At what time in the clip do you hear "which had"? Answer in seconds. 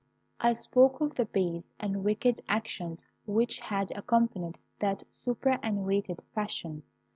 3.27-3.91